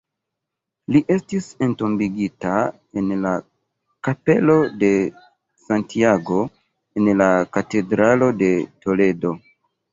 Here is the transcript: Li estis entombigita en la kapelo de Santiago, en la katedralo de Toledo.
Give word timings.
Li 0.93 1.01
estis 1.15 1.49
entombigita 1.65 2.53
en 3.03 3.11
la 3.27 3.35
kapelo 4.09 4.57
de 4.85 4.91
Santiago, 5.69 6.41
en 7.03 7.15
la 7.23 7.31
katedralo 7.59 8.35
de 8.45 8.53
Toledo. 8.89 9.39